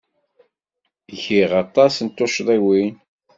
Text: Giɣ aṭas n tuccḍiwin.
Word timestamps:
Giɣ 1.23 1.51
aṭas 1.63 1.95
n 2.01 2.07
tuccḍiwin. 2.09 2.95